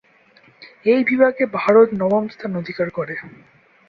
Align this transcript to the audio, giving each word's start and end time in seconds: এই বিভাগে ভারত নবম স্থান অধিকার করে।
এই 0.85 1.01
বিভাগে 1.03 1.43
ভারত 1.57 1.89
নবম 2.01 2.23
স্থান 2.27 2.51
অধিকার 2.55 2.87
করে। 2.89 3.15